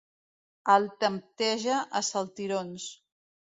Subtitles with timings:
[0.75, 2.91] El tempteja a saltirons.